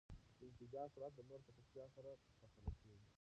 [0.39, 2.09] د انفجار سرعت د نور د چټکتیا سره
[2.39, 3.07] پرتله کېږی.